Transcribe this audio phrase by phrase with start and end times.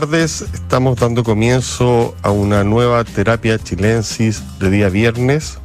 [0.00, 0.46] tardes.
[0.54, 5.58] Estamos dando comienzo a una nueva terapia chilensis de día viernes.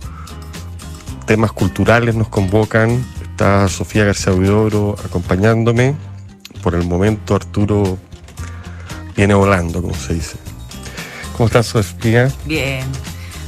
[1.26, 3.06] Temas culturales nos convocan.
[3.22, 5.96] Está Sofía García Huidobro acompañándome.
[6.62, 7.98] Por el momento Arturo
[9.16, 10.36] viene volando, como se dice.
[11.38, 12.30] ¿Cómo estás, Sofía?
[12.46, 12.84] Bien.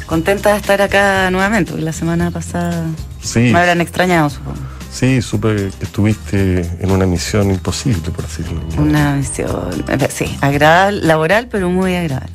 [0.05, 2.85] Contenta de estar acá nuevamente, la semana pasada
[3.21, 4.76] Sí, me habrán extrañado, supongo.
[4.97, 8.81] Sí, supe que estuviste en una misión imposible, por así decirlo.
[8.81, 12.33] Una misión, eh, sí, agradable, laboral, pero muy agradable.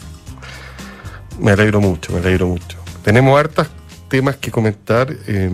[1.41, 2.79] Me alegro mucho, me alegro mucho.
[3.03, 3.69] Tenemos hartos
[4.09, 5.09] temas que comentar.
[5.27, 5.51] eh,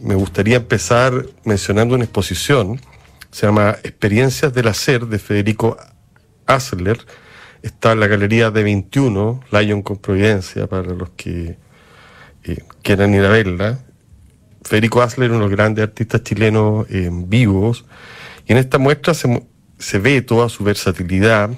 [0.00, 2.78] me gustaría empezar mencionando una exposición.
[3.30, 5.78] Se llama Experiencias del Hacer de Federico
[6.46, 6.98] Asler.
[7.62, 11.56] Está en la Galería de 21, Lion con Providencia, para los que
[12.44, 13.78] eh, quieran ir a verla.
[14.64, 17.84] Federico Asler, uno de los grandes artistas chilenos eh, vivos.
[18.46, 19.46] Y en esta muestra se,
[19.78, 21.50] se ve toda su versatilidad,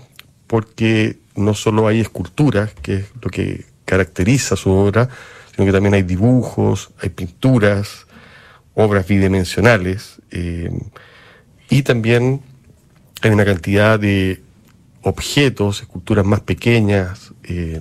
[0.47, 5.09] porque no solo hay esculturas, que es lo que caracteriza su obra,
[5.55, 8.07] sino que también hay dibujos, hay pinturas,
[8.75, 10.71] obras bidimensionales, eh,
[11.71, 12.43] y también
[13.23, 14.43] hay una cantidad de
[15.03, 17.81] objetos, esculturas más pequeñas, eh,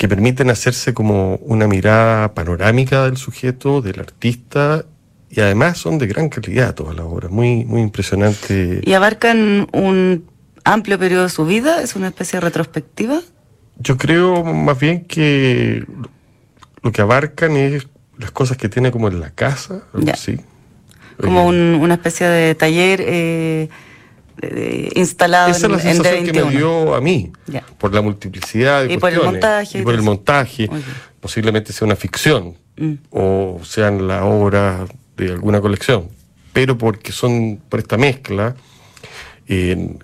[0.00, 4.86] que permiten hacerse como una mirada panorámica del sujeto, del artista,
[5.28, 8.80] y además son de gran calidad todas las obras, muy, muy impresionante.
[8.82, 10.24] Y abarcan un
[10.64, 13.20] amplio periodo de su vida, es una especie de retrospectiva.
[13.76, 15.84] Yo creo más bien que
[16.82, 20.14] lo que abarcan es las cosas que tiene como en la casa, algo Ya.
[20.14, 20.40] así.
[21.20, 23.68] Como Eh, un- una especie de taller eh,
[24.94, 26.50] instalado Esa es en, la en sensación que me D21.
[26.50, 27.32] dio a mí,
[27.78, 30.02] por la multiplicidad de Y por el montaje y por el
[31.20, 32.94] posiblemente sea una ficción, Mm.
[33.10, 36.08] o sean la obra de alguna colección,
[36.54, 38.56] pero porque son por esta mezcla,
[39.46, 39.96] eh,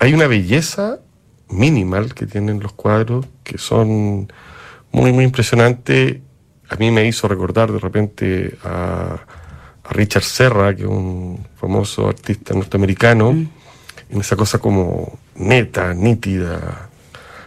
[0.00, 1.00] hay una belleza
[1.50, 4.32] minimal que tienen los cuadros que son
[4.90, 6.16] muy, muy impresionantes.
[6.70, 9.20] A mí me hizo recordar de repente a,
[9.84, 16.88] a Richard Serra, que es un famoso artista norteamericano, en esa cosa como neta, nítida.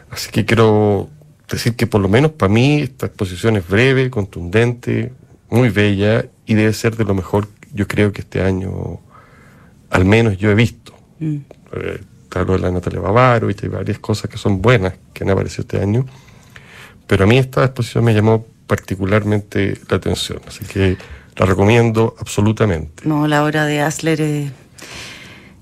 [0.09, 1.09] Así que quiero
[1.49, 5.13] decir que por lo menos para mí esta exposición es breve, contundente,
[5.49, 8.99] muy bella y debe ser de lo mejor yo creo que este año
[9.89, 10.93] al menos yo he visto.
[11.19, 11.37] Mm.
[11.73, 15.23] Eh, está lo de la Natalia Bavaro y hay varias cosas que son buenas que
[15.23, 16.05] han aparecido este año.
[17.07, 20.97] Pero a mí esta exposición me llamó particularmente la atención, así que
[21.37, 23.07] la recomiendo absolutamente.
[23.07, 24.51] No, la obra de Asler es,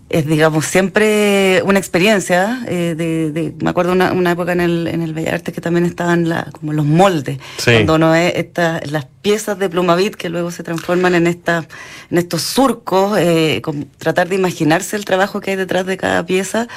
[0.10, 2.64] es, digamos, siempre una experiencia.
[2.68, 5.62] eh, de, de- me acuerdo una, una época en el, en el Bellas Artes que
[5.62, 7.72] también estaban la, como los moldes, Sí.
[7.72, 11.66] cuando uno ve esta- las piezas de plumavit que luego se transforman en, esta,
[12.12, 16.24] en estos surcos, eh, con- tratar de imaginarse el trabajo que hay detrás de cada
[16.28, 16.68] pieza,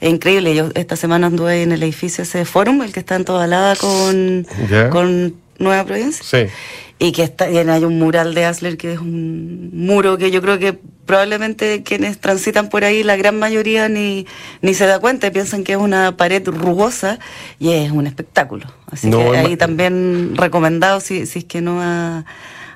[0.00, 0.54] es increíble.
[0.54, 4.46] Yo esta semana anduve en el edificio ese Forum, el que está en Tobalada con,
[4.70, 4.88] Ya.
[4.88, 6.24] con Nueva Providencia.
[6.24, 6.50] Sí,
[6.98, 10.40] Y que está, y hay un mural de Asler que es un muro que yo
[10.40, 14.26] creo que probablemente quienes transitan por ahí, la gran mayoría ni,
[14.62, 17.18] ni se da cuenta piensan que es una pared rugosa
[17.58, 18.66] y es un espectáculo.
[18.90, 22.24] Así No, que ahí también recomendado, si, si es que no ha,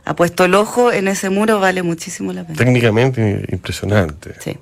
[0.05, 2.59] ha puesto el ojo en ese muro, vale muchísimo la pena.
[2.59, 4.35] técnicamente impresionante.
[4.41, 4.59] Sí.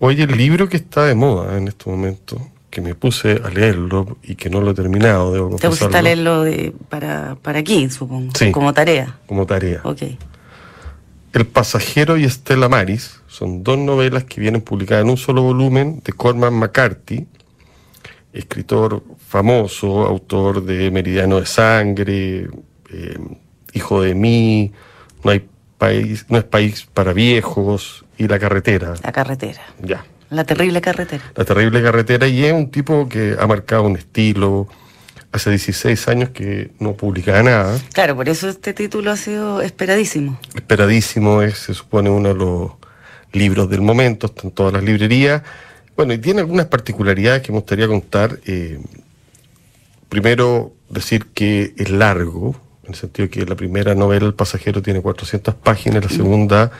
[0.00, 2.40] Oye, el libro que está de moda en este momento,
[2.76, 5.88] que me puse a leerlo y que no lo he terminado, debo Te pusiste a
[5.88, 8.52] confesarlo, leerlo de- para, para aquí, supongo, Sí.
[8.52, 9.16] como tarea.
[9.26, 9.80] como tarea.
[9.82, 10.02] Ok.
[11.32, 16.02] El pasajero y Estela Maris son dos novelas que vienen publicadas en un solo volumen
[16.04, 17.26] de Cormac McCarthy,
[18.34, 22.48] escritor famoso, autor de Meridiano de Sangre,
[22.92, 23.18] eh,
[23.72, 24.70] Hijo de mí,
[25.24, 25.48] No hay
[25.78, 28.92] país, no es país para viejos y La carretera.
[29.02, 29.62] La carretera.
[29.82, 30.04] Ya.
[30.30, 31.22] La terrible carretera.
[31.34, 34.68] La terrible carretera y es un tipo que ha marcado un estilo.
[35.32, 37.78] Hace 16 años que no publicaba nada.
[37.92, 40.38] Claro, por eso este título ha sido esperadísimo.
[40.54, 42.70] esperadísimo, es, se supone uno de los
[43.32, 45.42] libros del momento, está en todas las librerías.
[45.94, 48.38] Bueno, y tiene algunas particularidades que me gustaría contar.
[48.46, 48.80] eh,
[50.08, 55.02] primero, decir que es largo, en el sentido que la primera novela, El pasajero, tiene
[55.02, 56.70] 400 páginas, la segunda,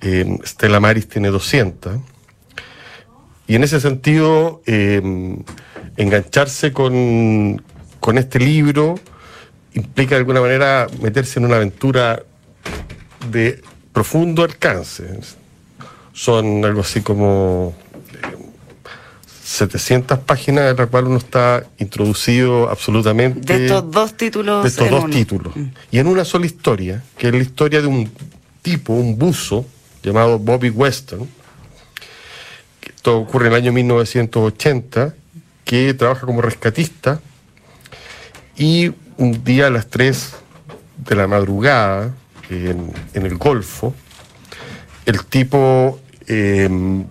[0.00, 1.96] eh, Stella Maris, tiene 200.
[3.46, 5.02] Y en ese sentido, eh,
[5.96, 7.62] engancharse con,
[8.00, 8.94] con este libro
[9.74, 12.22] implica de alguna manera meterse en una aventura
[13.30, 13.62] de
[13.92, 15.04] profundo alcance.
[16.12, 17.74] Son algo así como
[18.12, 18.36] eh,
[19.44, 24.62] 700 páginas en las cuales uno está introducido absolutamente De estos dos títulos.
[24.62, 25.12] de estos dos uno.
[25.12, 25.56] títulos.
[25.56, 25.64] Mm.
[25.90, 28.10] Y en una sola historia, que es la historia de un
[28.62, 29.64] tipo, un buzo,
[30.02, 31.28] llamado Bobby Weston,
[33.02, 35.12] Esto ocurre en el año 1980,
[35.64, 37.20] que trabaja como rescatista
[38.56, 40.34] y un día a las 3
[40.98, 42.14] de la madrugada
[42.48, 43.92] en, en el Golfo,
[45.04, 47.04] el tipo em,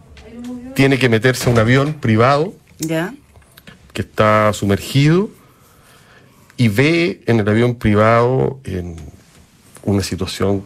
[0.76, 3.14] tiene que meterse a un avión privado ¿Ya?
[3.92, 5.30] que está sumergido
[6.56, 8.96] y ve en el avión privado en
[9.84, 10.64] una situación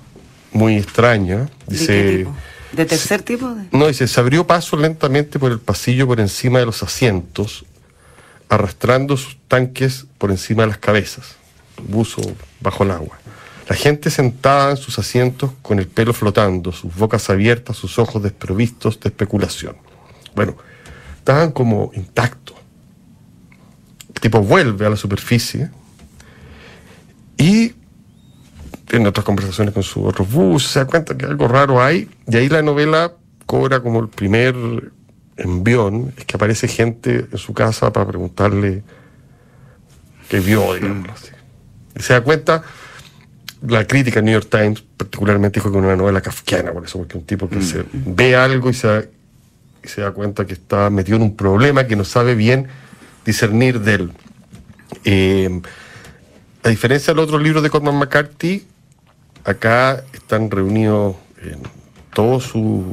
[0.51, 1.49] muy extraña.
[1.65, 2.27] ¿De Dice?
[2.75, 3.49] ¿De tercer tipo?
[3.53, 7.65] De- no, dice, se abrió paso lentamente por el pasillo por encima de los asientos,
[8.49, 11.35] arrastrando sus tanques por encima de las cabezas,
[11.87, 12.21] buzo
[12.59, 13.17] bajo el agua.
[13.67, 18.21] La gente sentada en sus asientos con el pelo flotando, sus bocas abiertas, sus ojos
[18.21, 19.75] desprovistos de especulación.
[20.35, 20.55] Bueno,
[21.17, 22.55] estaban como intactos.
[24.13, 25.69] El tipo vuelve a la superficie
[27.37, 27.73] y
[28.91, 32.37] en otras conversaciones con sus otros bus, se da cuenta que algo raro hay, y
[32.37, 33.13] ahí la novela
[33.45, 34.55] cobra como el primer
[35.37, 38.83] envión, es que aparece gente en su casa para preguntarle
[40.29, 41.31] qué vio, digamos así.
[41.97, 42.63] Y se da cuenta,
[43.67, 47.17] la crítica New York Times particularmente dijo que era una novela kafkiana, por eso, porque
[47.17, 49.05] un tipo que se ve algo y se, da-
[49.83, 52.67] y se da cuenta que está metido en un problema que no sabe bien
[53.25, 54.11] discernir de él.
[55.03, 55.61] Eh,
[56.63, 58.65] a diferencia del otro libro de Corman McCarthy,
[59.45, 61.15] acá están reunidos
[62.13, 62.83] todos sus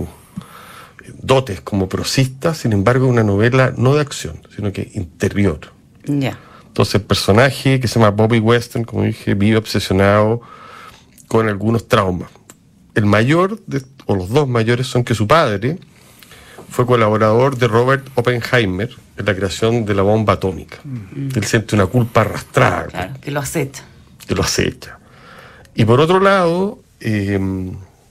[1.21, 5.61] dotes como prosista, sin embargo, una novela no de acción, sino que interior.
[6.05, 6.39] Ya.
[6.67, 10.41] Entonces, el personaje que se llama Bobby Weston, como dije, vive obsesionado
[11.29, 12.31] con algunos traumas.
[12.95, 15.79] El mayor, de- o los dos mayores, son que su padre
[16.71, 20.79] fue colaborador de Robert Oppenheimer en la creación de la bomba atómica.
[21.35, 23.85] Él siente una culpa arrastrada Claro, que lo acecha.
[24.27, 24.99] que lo acecha.
[25.75, 27.39] Y por otro lado, eh,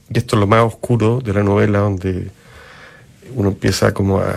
[0.09, 2.29] y esto es lo más oscuro de la novela, donde
[3.35, 4.35] uno empieza como a,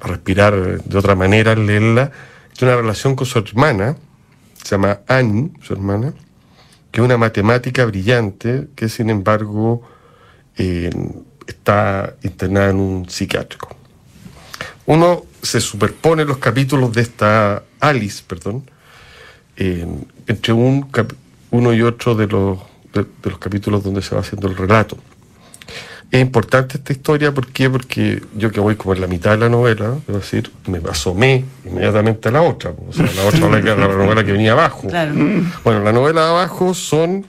[0.00, 2.12] respirar de otra manera al leerla,
[2.54, 3.96] es una relación con su hermana,
[4.62, 6.12] se llama Annie, su hermana,
[6.90, 9.82] que es una matemática brillante que sin embargo
[10.56, 10.90] eh,
[11.46, 13.74] está internada en un psiquiátrico.
[14.86, 18.70] Uno se superpone los capítulos de esta Alice, perdón,
[19.56, 19.86] eh,
[20.26, 21.12] entre un cap-
[21.50, 22.58] uno y otro de los,
[22.92, 24.96] de, de los capítulos donde se va haciendo el relato.
[26.10, 27.68] Es importante esta historia ¿por qué?
[27.68, 31.44] porque yo que voy como en la mitad de la novela, debo decir, me asomé
[31.66, 32.72] inmediatamente a la otra.
[32.72, 32.86] po.
[32.88, 34.88] O sea, la otra novela, la novela que venía abajo.
[34.88, 35.12] Claro.
[35.64, 37.26] Bueno, la novela de abajo son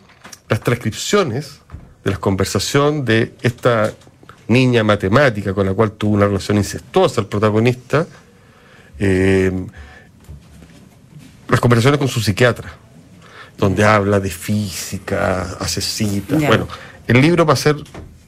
[0.48, 1.60] las transcripciones
[2.06, 3.92] de la conversación de esta
[4.48, 8.08] niña matemática con la cual tuvo una relación incestuosa el protagonista.
[8.98, 9.52] eh,
[11.50, 12.72] las conversaciones con su psiquiatra,
[13.60, 16.42] donde habla de física, hace citas.
[16.48, 16.68] Bueno,
[17.08, 17.76] el libro va a ser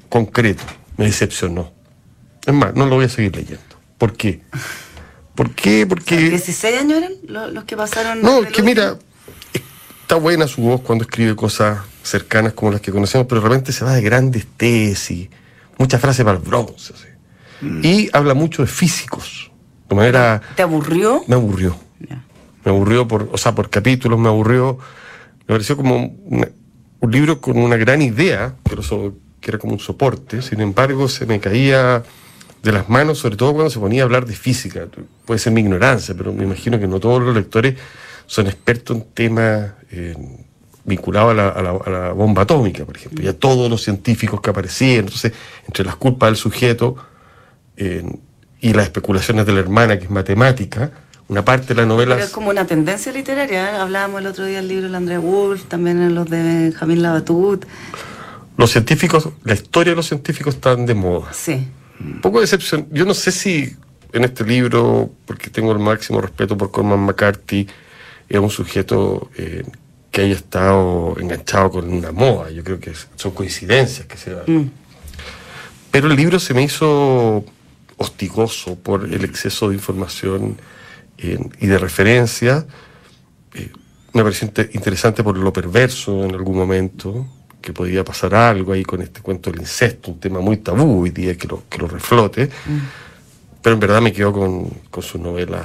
[0.10, 0.64] concreto,
[0.98, 1.72] me decepcionó.
[2.46, 3.62] Es más, no lo voy a seguir leyendo.
[3.98, 4.42] ¿Por qué?
[5.36, 5.86] ¿Por qué?
[5.88, 6.32] Porque...
[6.32, 8.22] ¿16 años eran lo- los, que pasaron?
[8.22, 8.98] No, que mira,
[10.02, 13.72] está buena su voz cuando escribe cosas cercanas como las que conocemos, pero de repente
[13.72, 15.30] se va de grandes tesis,
[15.78, 16.94] muchas frases para el bronce.
[16.94, 17.06] así.
[17.88, 19.52] Y habla mucho de físicos.
[19.88, 20.42] De manera.
[20.56, 21.24] ¿Te aburrió?
[21.28, 21.78] Me aburrió.
[22.64, 24.78] Me aburrió por, o sea, por capítulos, me aburrió.
[25.52, 26.16] Me pareció como
[27.02, 28.82] un libro con una gran idea, pero
[29.42, 30.42] que era como un soporte.
[30.42, 32.04] Sin embargo, se me caía
[32.64, 34.88] de las manos, sobre todo cuando se ponía a hablar de física.
[35.26, 37.76] Puede ser mi ignorancia, pero me imagino que no todos los lectores
[38.28, 40.16] son expertos en temas eh,
[40.86, 43.22] vinculados a la, la bomba atómica, por ejemplo.
[43.22, 45.00] Y a todos los científicos que aparecían.
[45.00, 45.34] Entonces,
[45.68, 46.96] entre las culpas del sujeto
[47.76, 48.06] eh,
[48.62, 50.92] y las especulaciones de la hermana, que es matemática,
[51.32, 52.16] una parte de la novela...
[52.16, 53.72] Pero es como una tendencia literaria.
[53.72, 53.78] ¿eh?
[53.78, 57.66] Hablábamos el otro día del libro de André Wolf, también en los de Benjamín Labatut.
[58.58, 61.32] Los científicos, la historia de los científicos están de moda.
[61.32, 61.70] Sí.
[62.02, 62.86] Un poco de decepción.
[62.92, 63.74] Yo no sé si
[64.12, 67.66] en este libro, porque tengo el máximo respeto por Corman McCarthy,
[68.28, 69.64] es un sujeto eh,
[70.12, 72.52] que haya estado enganchado con una moda.
[72.52, 74.44] Yo creo que son coincidencias que se dan.
[74.48, 74.72] Mm.
[75.92, 77.46] Pero el libro se me hizo
[77.96, 80.58] hostigoso por el exceso de información
[81.22, 82.66] eh, y de referencia.
[83.54, 83.70] Eh,
[84.14, 87.28] me pareció inte- interesante por lo perverso en algún momento,
[87.62, 91.12] que podía pasar algo ahí con este cuento del incesto, un tema muy tabú hoy
[91.12, 92.50] día que lo, que lo reflote.
[93.62, 95.64] Pero en verdad me quedo con, con su novela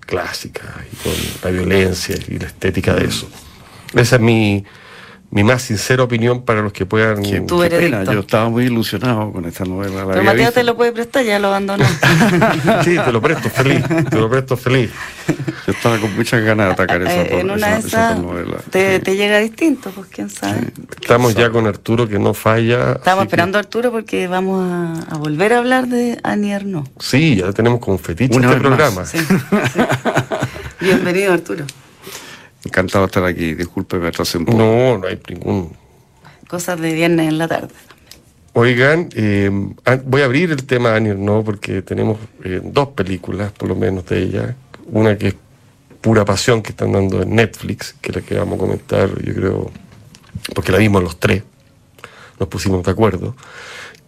[0.00, 3.28] clásica y con la violencia y la estética de eso.
[3.94, 4.64] Esa es mi,
[5.32, 7.22] mi más sincera opinión para los que puedan.
[7.22, 10.04] Qué, Tú qué pena, yo estaba muy ilusionado con esta novela.
[10.04, 10.52] la Pero visto.
[10.52, 11.84] te lo puede prestar, ya lo abandonó.
[12.84, 14.90] Sí, te lo presto feliz, te lo presto feliz.
[15.66, 18.18] Yo estaba con muchas ganas de atacar esa, Eh, en una de esa- esa esas
[18.20, 18.56] novela.
[18.70, 19.02] te, Sí.
[19.04, 20.68] te llega distinto, pues quién sabe.
[21.00, 22.92] Estamos ya con Arturo que no falla.
[22.92, 26.86] Estamos que- esperando a Arturo porque vamos a, a volver a hablar de Annie Arnaud.
[26.98, 29.06] Sí, ya tenemos como fetiche Una este programa.
[29.06, 29.34] Sí, sí.
[30.80, 31.64] Bienvenido, Arturo.
[32.64, 33.54] Encantado de estar aquí.
[33.54, 34.58] Disculpe, me atrasé un poco.
[34.58, 35.72] No, no hay ningún.
[36.48, 37.74] Cosas de viernes en la tarde.
[38.54, 39.50] Oigan, eh,
[40.04, 43.74] voy a abrir el tema de Annie no porque tenemos eh, dos películas, por lo
[43.74, 44.54] menos, de ella.
[44.90, 45.34] Una que es
[46.02, 49.34] pura pasión, que están dando en Netflix, que es la que vamos a comentar, yo
[49.34, 49.70] creo,
[50.54, 51.44] porque la vimos los tres,
[52.38, 53.34] nos pusimos de acuerdo.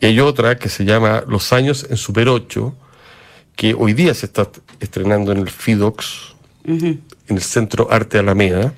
[0.00, 2.74] Y hay otra que se llama Los años en Super 8,
[3.56, 4.48] que hoy día se está
[4.80, 6.34] estrenando en el FIDOX,
[6.66, 6.98] Ujú.
[7.28, 8.74] En el Centro Arte Alameda.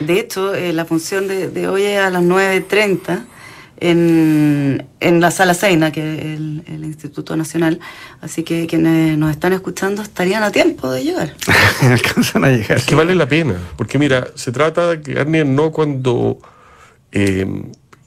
[0.00, 3.24] De hecho, eh, la función de, de hoy es a las 9.30
[3.78, 7.80] en, en la Sala Seina, que es el, el Instituto Nacional.
[8.20, 11.34] Así que quienes nos están escuchando estarían a tiempo de llegar.
[11.82, 12.78] Alcanzan a llegar.
[12.78, 16.38] Es que vale la pena, porque mira, se trata de que Arnie no cuando
[17.12, 17.46] eh,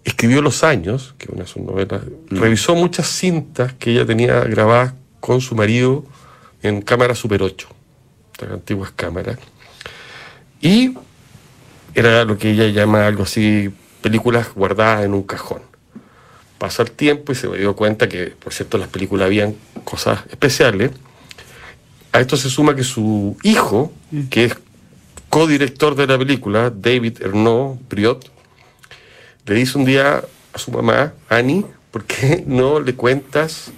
[0.03, 4.39] escribió Los Años, que es una de sus novelas, revisó muchas cintas que ella tenía
[4.41, 6.05] grabadas con su marido
[6.63, 7.67] en cámara Super 8,
[8.33, 9.37] estas antiguas cámaras,
[10.61, 10.95] y
[11.93, 13.71] era lo que ella llama algo así,
[14.01, 15.61] películas guardadas en un cajón.
[16.57, 20.91] Pasó el tiempo y se dio cuenta que, por cierto, las películas habían cosas especiales.
[22.11, 23.91] A esto se suma que su hijo,
[24.29, 24.55] que es
[25.29, 28.31] codirector de la película, David Ernaud Briot,
[29.45, 30.23] le dice un día
[30.53, 33.71] a su mamá, Annie, ¿por qué no le cuentas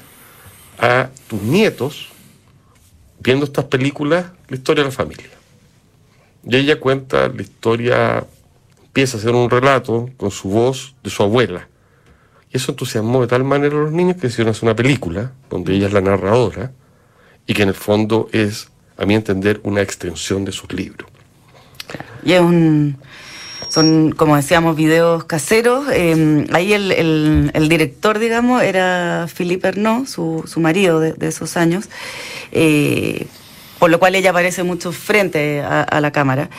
[0.78, 2.10] a tus nietos,
[3.20, 5.39] viendo estas películas, la historia de la familia?
[6.44, 8.26] Y ella cuenta la historia,
[8.86, 11.68] empieza a hacer un relato con su voz de su abuela.
[12.52, 15.76] Y eso entusiasmó de tal manera a los niños que hicieron hacer una película, donde
[15.76, 16.72] ella es la narradora,
[17.46, 21.10] y que en el fondo es, a mi entender, una extensión de sus libros.
[22.24, 22.98] Y es un.
[23.68, 25.86] Son, como decíamos, videos caseros.
[25.92, 31.88] Eh, ahí el, director, digamos, era Philippe Ernaud, su, su marido de, de esos años,
[32.52, 33.28] eh,
[33.80, 36.50] por lo cual ella aparece mucho frente a, la cámara.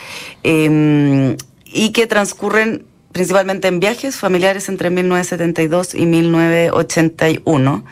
[0.43, 7.83] Eh, y que transcurren principalmente en viajes familiares entre 1972 y 1981.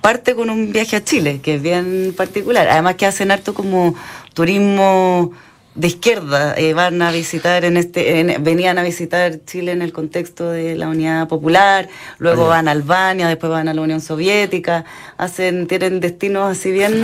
[0.00, 2.68] Parte con un viaje a Chile, que es bien particular.
[2.68, 3.94] Además que hacen harto como
[4.34, 5.32] turismo
[5.74, 6.54] de izquierda.
[6.56, 10.76] Eh, van a visitar en este, en- venían a visitar Chile en el contexto de
[10.76, 11.88] la Unidad Popular,
[12.18, 14.84] luego van a Albania, después van a la Unión Soviética,
[15.16, 16.94] hacen, tienen destinos así bien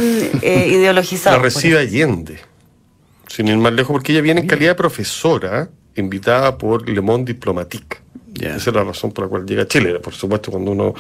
[0.43, 1.39] eh, La ideologizados.
[1.39, 2.39] por recibe Allende,
[3.27, 7.33] sin ir más lejos, porque ella viene en calidad de profesora, invitada por Le Monde
[7.33, 7.99] Diplomatique.
[8.41, 10.95] Esa es la razón por la cual llega a Chile, por supuesto, cuando uno...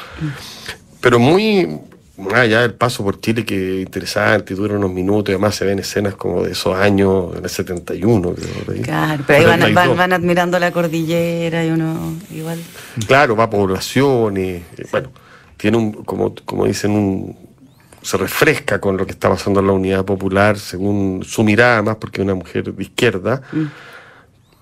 [1.00, 1.78] Pero muy,
[2.32, 5.78] allá del paso por Chile, que es interesante, dura unos minutos, y además se ven
[5.78, 8.82] escenas como de esos años, en el 71, creo.
[8.82, 9.74] Claro, pero ahí van, 72.
[9.74, 12.58] van, van admirando la cordillera y uno igual.
[13.06, 15.10] Claro, va a poblaciones, eh, bueno,
[15.56, 17.36] tiene un, como, como dicen, un,
[18.02, 21.96] se refresca con lo que está pasando en la unidad popular, según su mirada más,
[21.96, 23.42] porque es una mujer de izquierda,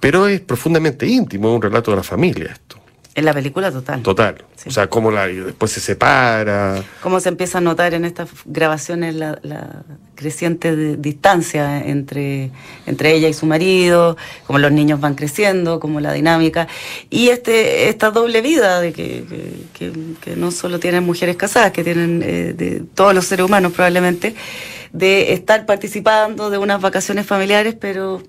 [0.00, 2.77] pero es profundamente íntimo, es un relato de la familia esto,
[3.18, 4.00] En la película total.
[4.02, 4.36] total.
[4.54, 4.68] Sí.
[4.68, 9.14] O sea, cómo la, después se separa, Cómo se empieza a notar en estas grabaciones
[9.16, 9.82] la, la
[10.14, 12.50] creciente de- distancia entre,
[12.86, 16.68] entre ella y su marido, cómo los niños van creciendo, como la dinámica.
[17.10, 21.72] Y este esta doble vida de que, que- que- que no solo tienen mujeres casadas,
[21.72, 24.34] que tienen eh, de todos los seres humanos probablemente,
[24.92, 28.22] de estar participando de unas vacaciones familiares, pero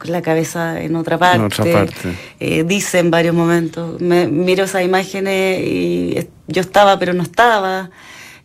[0.00, 1.36] con la cabeza en otra parte.
[1.36, 2.16] En otra parte.
[2.40, 7.90] Eh, dice en varios momentos, me miro esas imágenes y yo estaba pero no estaba,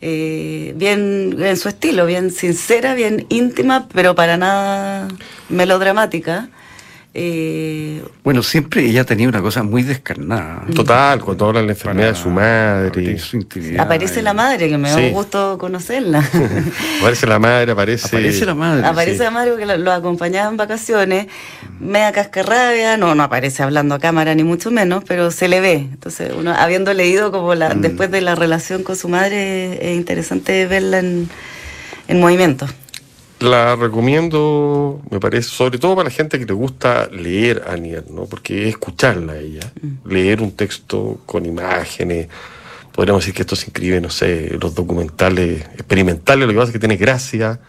[0.01, 5.07] eh, bien en su estilo, bien sincera, bien íntima, pero para nada
[5.49, 6.49] melodramática.
[7.17, 10.65] Eh, Bueno, siempre ella tenía una cosa muy descarnada.
[10.75, 14.67] total, cuando habla de la enfermedad de su madre, abrir su intimidad aparece la madre,
[14.67, 15.03] que me da Sí.
[15.05, 16.19] un gusto conocerla.
[16.99, 18.07] aparece la madre, aparece...
[18.07, 18.85] Aparece la madre.
[18.85, 19.23] Aparece sí.
[19.23, 21.27] la madre que lo, acompañaba en vacaciones,
[21.79, 25.75] media cascarrabia, no, no aparece hablando a cámara ni mucho menos, pero se le ve.
[25.75, 30.65] Entonces, uno habiendo leído como la, después de la relación con su madre, es interesante
[30.65, 31.29] verla en,
[32.09, 32.67] en movimiento.
[33.45, 38.05] La recomiendo, me parece, sobre todo para la gente que le gusta leer a Nier,
[38.09, 38.25] ¿no?
[38.25, 39.71] Porque es escucharla a ella,
[40.05, 42.27] leer un texto con imágenes.
[42.91, 46.73] Podríamos decir que esto se inscribe, no sé, los documentales experimentales, lo que pasa es
[46.73, 47.59] que tiene gracia,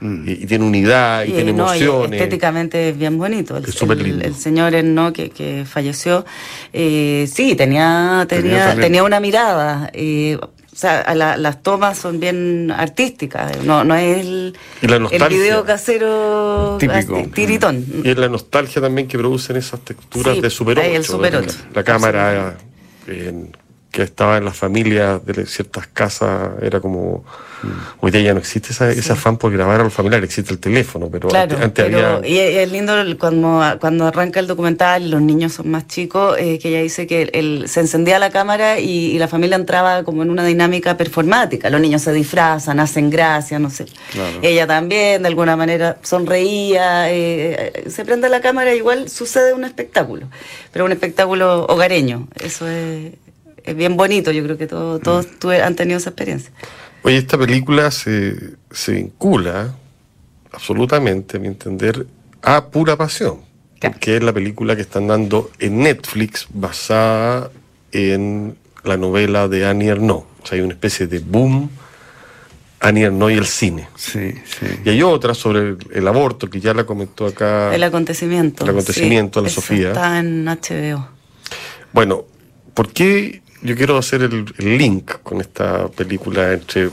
[0.00, 0.28] Mm.
[0.28, 2.20] y, y tiene unidad y, Y, tiene no, y emociones.
[2.20, 3.56] estéticamente es bien bonito.
[3.56, 4.24] El, Es súper el- lindo.
[4.24, 6.24] el señor no que, que falleció,
[6.72, 9.90] eh, sí, tenía, Tenía tenía una mirada.
[9.92, 10.38] eh,
[10.72, 13.62] o sea, a la- las tomas son bien artísticas.
[13.64, 17.22] No, no es el, el video casero Típico.
[17.34, 17.84] tiritón.
[18.02, 20.86] Y es la nostalgia también que producen esas texturas Sí, de Super 8.
[20.88, 21.56] ahí el Super la- 8.
[21.74, 22.54] La, cámara
[23.06, 23.44] eh,
[23.92, 27.24] que estaba en las familias de ciertas casas era como...
[28.00, 30.58] Hoy día ya no existe esa, ese afán por grabar a los familiares, existe el
[30.58, 32.28] teléfono, pero Claro, antes, antes pero había...
[32.28, 36.70] y es lindo cuando, cuando arranca el documental, los niños son más chicos, eh, que
[36.70, 40.30] ella dice que el- se encendía la cámara y, y la familia entraba como en
[40.30, 41.70] una dinámica performática.
[41.70, 43.84] Los niños se disfrazan, hacen gracia, no sé.
[44.10, 44.40] Claro.
[44.42, 49.62] Ella también, de alguna manera, sonreía, eh, eh, se prende la cámara, igual sucede un
[49.62, 50.26] espectáculo,
[50.72, 52.26] pero un espectáculo hogareño.
[52.42, 53.12] Eso es,
[53.64, 55.38] es bien bonito, yo creo que todo- todos Mm.
[55.38, 56.50] tuve- han tenido esa experiencia.
[57.02, 58.36] Oye, esta película se,
[58.70, 59.74] se vincula
[60.52, 62.06] absolutamente, a mi entender,
[62.42, 63.38] a pura pasión.
[63.80, 63.94] Claro.
[63.94, 67.50] Porque es la película que están dando en Netflix basada
[67.90, 70.24] en la novela de Annie Ernaux.
[70.42, 71.68] O sea, hay una especie de boom
[72.80, 73.88] Annie Ernaux y el cine.
[73.96, 74.66] Sí, sí.
[74.84, 77.74] Y hay otra sobre el, el aborto, que ya la comentó acá.
[77.74, 78.64] El acontecimiento.
[78.64, 79.88] El acontecimiento de la Sofía.
[79.88, 81.08] Está en HBO.
[81.92, 82.24] Bueno,
[82.74, 86.90] ¿por qué yo quiero hacer el, el link con esta película entre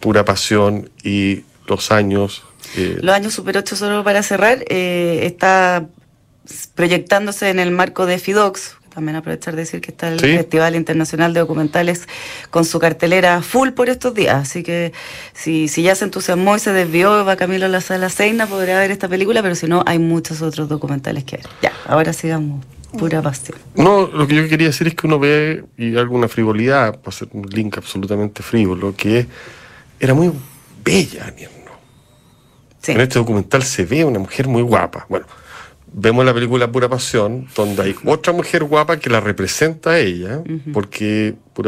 [0.00, 2.42] pura pasión y los años?
[2.76, 5.86] eh, Los años Super 8, solo para cerrar, eh, está
[6.74, 8.76] proyectándose en el marco de FIDOX.
[8.94, 10.26] También aprovechar de decir que está el Sí.
[10.36, 12.08] Festival Internacional de Documentales
[12.48, 14.36] con su cartelera full por estos días.
[14.48, 14.92] Así que
[15.34, 18.78] si, si ya se entusiasmó y se desvió, va Camilo a la sala Seina, podrá
[18.78, 21.46] ver esta película, pero si no, hay muchos otros documentales que ver.
[21.60, 22.64] Ya, ahora sigamos.
[22.96, 23.58] Pura pasión.
[23.74, 27.28] No, lo que yo quería decir es que uno ve y alguna frivolidad, para hacer
[27.32, 29.26] un link absolutamente frívolo, que es-
[30.00, 30.30] era muy
[30.84, 31.32] bella.
[32.82, 32.92] Sí.
[32.92, 35.06] En este documental se ve una mujer muy guapa.
[35.08, 35.26] Bueno,
[35.92, 40.42] vemos la película Pura Pasión, donde hay otra mujer guapa que la representa a ella,
[40.72, 41.64] porque Pura